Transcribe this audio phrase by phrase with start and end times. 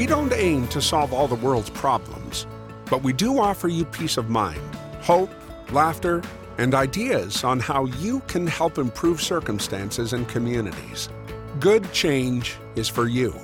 [0.00, 2.46] We don't aim to solve all the world's problems,
[2.88, 4.62] but we do offer you peace of mind,
[5.02, 5.28] hope,
[5.72, 6.22] laughter,
[6.56, 11.10] and ideas on how you can help improve circumstances and communities.
[11.58, 13.38] Good change is for you.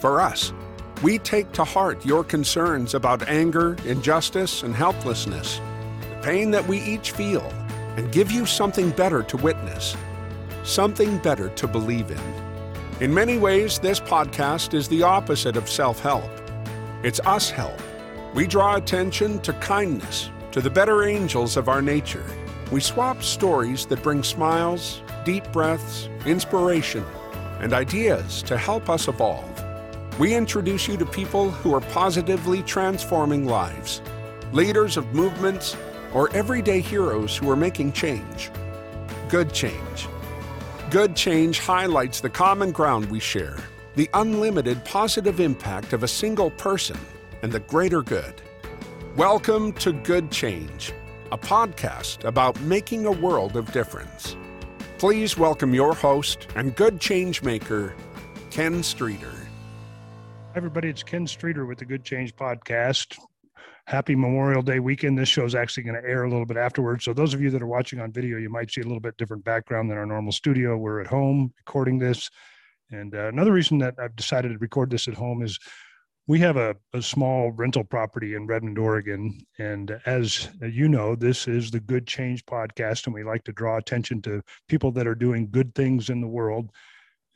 [0.00, 0.50] For us,
[1.02, 5.60] we take to heart your concerns about anger, injustice, and helplessness,
[6.08, 7.44] the pain that we each feel,
[7.98, 9.94] and give you something better to witness,
[10.64, 12.45] something better to believe in.
[12.98, 16.30] In many ways, this podcast is the opposite of self help.
[17.02, 17.78] It's us help.
[18.32, 22.24] We draw attention to kindness, to the better angels of our nature.
[22.72, 27.04] We swap stories that bring smiles, deep breaths, inspiration,
[27.60, 29.62] and ideas to help us evolve.
[30.18, 34.00] We introduce you to people who are positively transforming lives,
[34.52, 35.76] leaders of movements,
[36.14, 38.50] or everyday heroes who are making change.
[39.28, 40.08] Good change.
[40.90, 43.58] Good change highlights the common ground we share,
[43.96, 46.96] the unlimited positive impact of a single person,
[47.42, 48.40] and the greater good.
[49.16, 50.92] Welcome to Good Change,
[51.32, 54.36] a podcast about making a world of difference.
[54.98, 57.92] Please welcome your host and good change maker,
[58.50, 59.32] Ken Streeter.
[59.32, 60.88] Hi, everybody.
[60.88, 63.18] It's Ken Streeter with the Good Change Podcast.
[63.86, 65.16] Happy Memorial Day weekend.
[65.16, 67.04] This show is actually going to air a little bit afterwards.
[67.04, 69.16] So, those of you that are watching on video, you might see a little bit
[69.16, 70.76] different background than our normal studio.
[70.76, 72.28] We're at home recording this.
[72.90, 75.56] And uh, another reason that I've decided to record this at home is
[76.26, 79.38] we have a, a small rental property in Redmond, Oregon.
[79.60, 83.76] And as you know, this is the Good Change podcast, and we like to draw
[83.76, 86.70] attention to people that are doing good things in the world.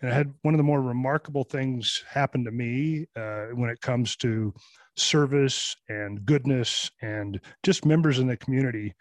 [0.02, 3.80] And I had one of the more remarkable things happen to me uh, when it
[3.80, 4.52] comes to
[5.00, 8.94] service and goodness and just members in the community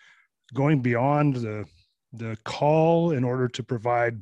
[0.54, 1.66] going beyond the
[2.14, 4.20] the call in order to provide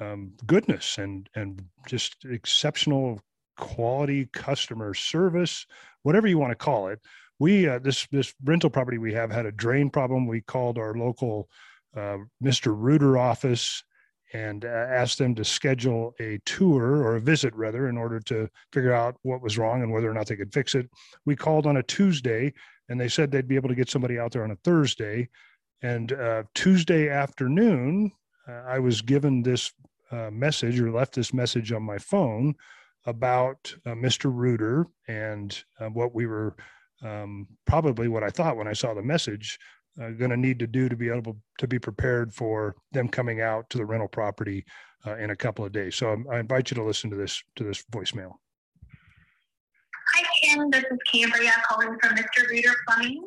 [0.00, 3.20] um, goodness and and just exceptional
[3.56, 5.66] quality customer service,
[6.02, 7.00] whatever you want to call it.
[7.38, 10.26] We uh, this this rental property we have had a drain problem.
[10.26, 11.48] We called our local
[11.96, 12.74] uh, Mr.
[12.76, 13.84] Rooter office
[14.34, 18.48] and uh, asked them to schedule a tour or a visit rather in order to
[18.72, 20.90] figure out what was wrong and whether or not they could fix it.
[21.24, 22.52] We called on a Tuesday
[22.88, 25.28] and they said they'd be able to get somebody out there on a Thursday.
[25.82, 28.10] And uh, Tuesday afternoon,
[28.48, 29.72] uh, I was given this
[30.10, 32.56] uh, message or left this message on my phone
[33.06, 34.32] about uh, Mr.
[34.34, 36.56] Rooter and uh, what we were
[37.02, 39.58] um, probably what I thought when I saw the message
[40.00, 43.40] uh, going to need to do to be able to be prepared for them coming
[43.40, 44.64] out to the rental property
[45.06, 45.96] uh, in a couple of days.
[45.96, 48.32] So I invite you to listen to this to this voicemail.
[50.14, 50.70] Hi, Kim.
[50.70, 52.48] This is Cambria calling from Mr.
[52.48, 53.26] Rooter Plumbing.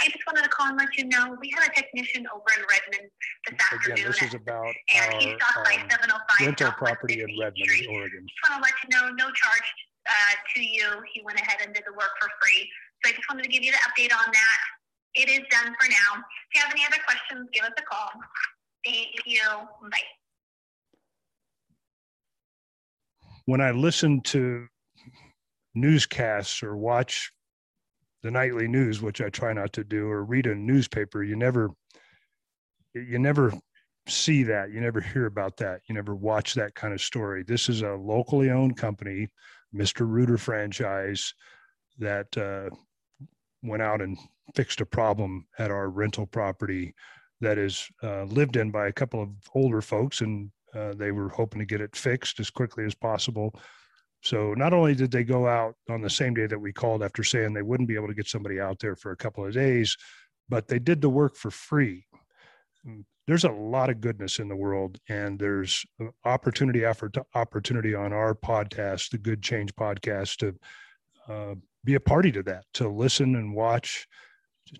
[0.00, 2.64] I just wanted to call and let you know we had a technician over in
[2.68, 3.10] Redmond
[3.48, 3.92] this afternoon.
[3.96, 7.64] Again, this is about and our he stopped by um, 705 rental property in Redmond,
[7.64, 7.88] Street.
[7.88, 8.26] Oregon.
[8.28, 9.68] Just want to let you know, no charge
[10.04, 11.00] uh, to you.
[11.14, 12.68] He went ahead and did the work for free.
[13.04, 14.58] So I just wanted to give you the update on that.
[15.16, 16.22] It is done for now.
[16.50, 18.10] If you have any other questions, give us a call.
[18.84, 19.40] Thank you.
[19.90, 19.98] Bye.
[23.46, 24.66] when I listen to
[25.74, 27.32] newscasts or watch
[28.22, 31.70] the nightly news, which I try not to do, or read a newspaper, you never
[32.92, 33.52] you never
[34.08, 34.70] see that.
[34.70, 35.80] You never hear about that.
[35.88, 37.42] You never watch that kind of story.
[37.42, 39.28] This is a locally owned company,
[39.74, 40.08] Mr.
[40.08, 41.34] Rooter franchise,
[41.98, 42.74] that uh,
[43.66, 44.16] went out and
[44.54, 46.94] fixed a problem at our rental property
[47.40, 51.28] that is uh, lived in by a couple of older folks, and uh, they were
[51.28, 53.58] hoping to get it fixed as quickly as possible.
[54.22, 57.22] So not only did they go out on the same day that we called after
[57.22, 59.96] saying they wouldn't be able to get somebody out there for a couple of days,
[60.48, 62.06] but they did the work for free.
[62.86, 67.94] Mm, There's a lot of goodness in the world, and there's uh, opportunity after opportunity
[67.94, 70.54] on our podcast, the Good Change podcast, to
[71.28, 71.54] uh,
[71.84, 74.06] be a party to that, to listen and watch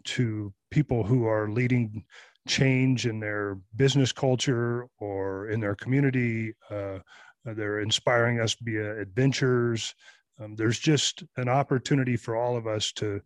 [0.05, 2.05] to people who are leading
[2.49, 6.55] change in their business culture or in their community.
[6.71, 6.99] Uh,
[7.45, 9.95] they're inspiring us via adventures.
[10.41, 13.21] Um, there's just an opportunity for all of us to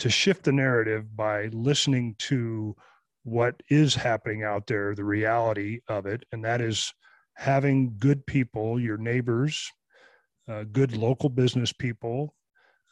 [0.00, 2.74] to shift the narrative by listening to
[3.22, 6.92] what is happening out there, the reality of it, and that is
[7.34, 9.70] having good people, your neighbors,
[10.48, 12.34] uh, good local business people,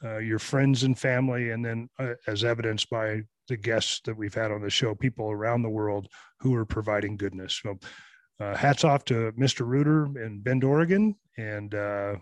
[0.04, 4.34] uh, your friends and family, and then uh, as evidenced by the guests that we've
[4.34, 6.08] had on the show, people around the world
[6.40, 7.60] who are providing goodness.
[7.62, 7.78] So,
[8.40, 9.66] uh, hats off to Mr.
[9.66, 12.16] Rooter in Bend, Oregon, and uh,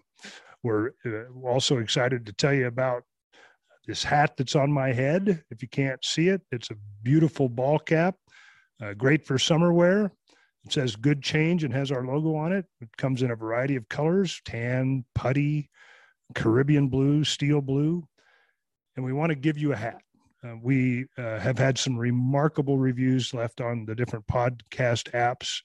[0.63, 3.05] we're uh, also excited to tell you about
[3.87, 5.43] this hat that's on my head.
[5.51, 8.17] If you can't see it, it's a beautiful ball cap,
[8.99, 10.13] great for summer wear.
[10.65, 12.67] It says "Good Change" and has our logo on it.
[12.83, 15.71] It comes in a variety of colors: tan, putty,
[16.35, 18.07] Caribbean blue, steel blue,
[18.97, 20.01] and we want to give you a hat.
[20.43, 25.61] Uh, we uh, have had some remarkable reviews left on the different podcast apps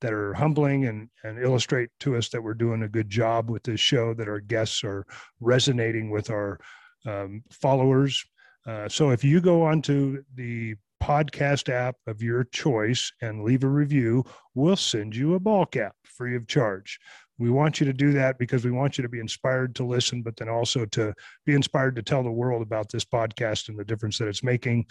[0.00, 3.62] that are humbling and, and illustrate to us that we're doing a good job with
[3.62, 5.04] this show, that our guests are
[5.40, 6.58] resonating with our
[7.06, 8.24] um, followers.
[8.66, 13.68] Uh, so if you go onto the podcast app of your choice and leave a
[13.68, 14.24] review,
[14.54, 16.98] we'll send you a ball cap free of charge.
[17.38, 20.22] We want you to do that because we want you to be inspired to listen,
[20.22, 21.12] but then also to
[21.44, 24.86] be inspired to tell the world about this podcast and the difference that it's making.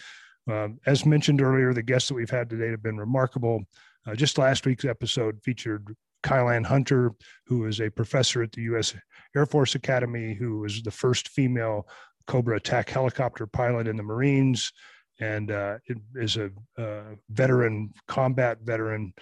[0.52, 3.64] Um, as mentioned earlier, the guests that we've had today have been remarkable.
[4.06, 7.12] Uh, just last week's episode featured Kyleanne Hunter,
[7.46, 8.94] who is a professor at the U.S.
[9.36, 11.88] Air Force Academy, who was the first female
[12.28, 14.72] Cobra attack helicopter pilot in the Marines,
[15.20, 15.78] and uh,
[16.16, 19.14] is a uh, veteran, combat veteran.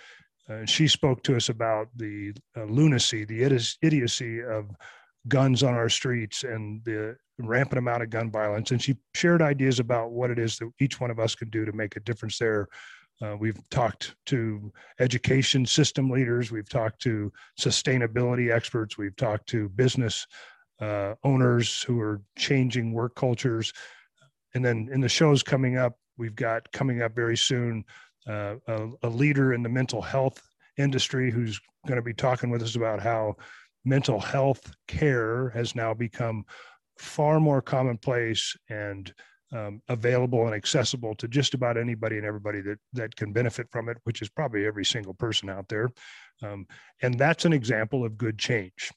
[0.51, 3.43] Uh, she spoke to us about the uh, lunacy, the
[3.81, 4.69] idiocy of
[5.27, 8.71] guns on our streets and the rampant amount of gun violence.
[8.71, 11.63] And she shared ideas about what it is that each one of us can do
[11.65, 12.67] to make a difference there.
[13.21, 16.51] Uh, we've talked to education system leaders.
[16.51, 18.97] We've talked to sustainability experts.
[18.97, 20.25] We've talked to business
[20.79, 23.71] uh, owners who are changing work cultures.
[24.55, 27.85] And then in the shows coming up, we've got coming up very soon
[28.27, 30.41] uh, a, a, leader in the mental health
[30.77, 33.35] industry who's going to be talking with us about how
[33.83, 36.45] mental health care has now become
[36.97, 39.13] far more commonplace and
[39.53, 43.89] um, available and accessible to just about anybody and everybody that that can benefit from
[43.89, 45.89] it, which is probably every single person out there.
[46.41, 46.65] Um,
[47.01, 48.91] and that's an example of good change.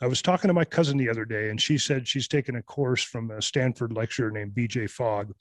[0.00, 2.62] I was talking to my cousin the other day, and she said she's taken a
[2.62, 4.86] course from a Stanford lecturer named B.J.
[4.86, 5.32] Fogg.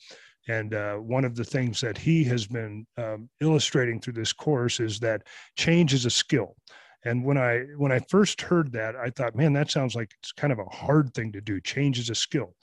[0.47, 4.79] And uh, one of the things that he has been um, illustrating through this course
[4.79, 5.23] is that
[5.57, 6.55] change is a skill.
[7.05, 10.31] And when I when I first heard that, I thought, man, that sounds like it's
[10.31, 11.61] kind of a hard thing to do.
[11.61, 12.55] Change is a skill.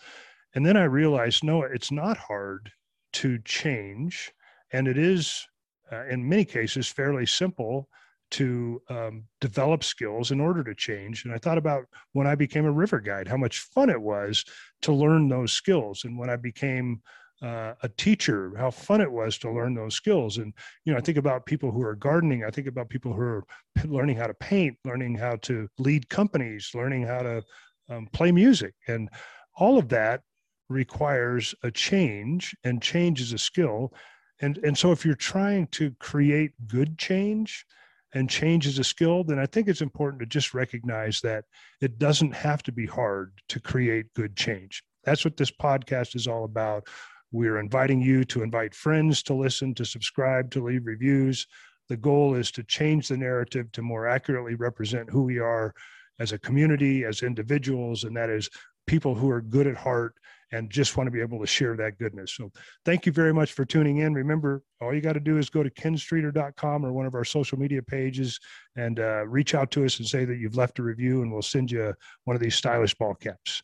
[0.54, 2.70] And then I realized, no, it's not hard
[3.14, 4.32] to change,
[4.72, 5.46] and it is,
[5.92, 7.88] uh, in many cases, fairly simple
[8.32, 11.25] to um, develop skills in order to change.
[11.25, 14.44] And I thought about when I became a river guide, how much fun it was
[14.82, 16.04] to learn those skills.
[16.04, 17.00] And when I became
[17.42, 20.38] uh, a teacher, how fun it was to learn those skills.
[20.38, 20.52] And,
[20.84, 22.44] you know, I think about people who are gardening.
[22.44, 23.44] I think about people who are
[23.84, 27.42] learning how to paint, learning how to lead companies, learning how to
[27.88, 28.75] um, play music.
[28.88, 29.08] And
[29.56, 30.22] all of that
[30.69, 33.92] requires a change, and change is a skill.
[34.40, 37.66] And, and so if you're trying to create good change,
[38.14, 41.44] and change is a skill, then I think it's important to just recognize that
[41.80, 44.84] it doesn't have to be hard to create good change.
[45.02, 46.87] That's what this podcast is all about.
[47.34, 51.48] We're inviting you to invite friends to listen, to subscribe, to leave reviews.
[51.88, 55.75] The goal is to change the narrative to more accurately represent who we are
[56.20, 58.48] as a community, as individuals, and that is
[58.86, 60.14] people who are good at heart
[60.52, 62.36] and just want to be able to share that goodness.
[62.36, 62.52] So
[62.84, 64.14] thank you very much for tuning in.
[64.14, 67.58] Remember, all you got to do is go to kenstreeter.com or one of our social
[67.58, 68.38] media pages
[68.76, 71.42] and uh, reach out to us and say that you've left a review and we'll
[71.42, 71.92] send you
[72.26, 73.60] one of these stylish ball caps.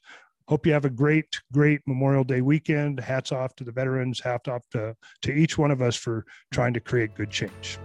[0.50, 2.98] Hope you have a great, great Memorial Day weekend.
[2.98, 6.74] Hats off to the veterans, hats off to, to each one of us for trying
[6.74, 7.78] to create good change.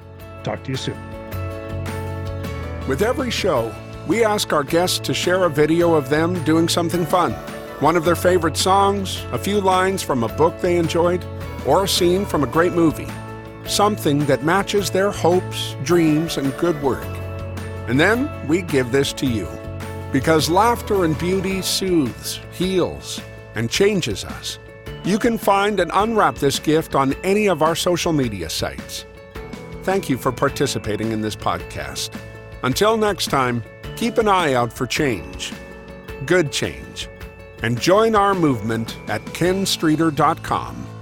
[0.44, 0.98] Talk to you soon.
[2.88, 3.72] With every show,
[4.08, 7.34] we ask our guests to share a video of them doing something fun
[7.82, 11.24] one of their favorite songs, a few lines from a book they enjoyed,
[11.68, 13.10] or a scene from a great movie.
[13.68, 17.06] Something that matches their hopes, dreams, and good work.
[17.88, 19.48] And then we give this to you.
[20.16, 23.20] Because laughter and beauty soothes, heals,
[23.56, 24.60] and changes us.
[25.04, 29.06] You can find and unwrap this gift on any of our social media sites.
[29.84, 32.18] Thank you for participating in this podcast.
[32.64, 33.62] Until next time,
[33.98, 35.52] keep an eye out for change.
[36.26, 37.10] Good change
[37.62, 40.95] and join our movement at kenstreeter.com.